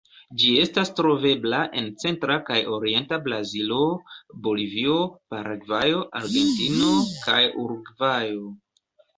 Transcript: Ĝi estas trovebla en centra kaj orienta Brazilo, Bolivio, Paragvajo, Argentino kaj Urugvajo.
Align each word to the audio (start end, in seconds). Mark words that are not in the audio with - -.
Ĝi 0.41 0.47
estas 0.59 0.91
trovebla 0.99 1.59
en 1.81 1.89
centra 2.03 2.37
kaj 2.47 2.57
orienta 2.77 3.19
Brazilo, 3.27 3.79
Bolivio, 4.49 4.97
Paragvajo, 5.35 6.03
Argentino 6.23 6.91
kaj 7.29 7.39
Urugvajo. 7.67 8.51